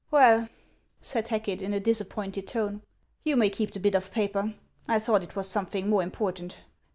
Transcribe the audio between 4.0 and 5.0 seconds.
paper. I